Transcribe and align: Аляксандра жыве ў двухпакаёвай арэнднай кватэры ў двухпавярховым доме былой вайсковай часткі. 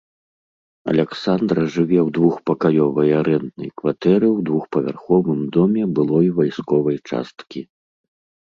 Аляксандра 0.91 1.65
жыве 1.75 1.99
ў 2.05 2.13
двухпакаёвай 2.15 3.09
арэнднай 3.21 3.69
кватэры 3.81 4.27
ў 4.35 4.49
двухпавярховым 4.49 5.39
доме 5.59 5.83
былой 6.01 6.27
вайсковай 6.39 6.97
часткі. 7.09 7.61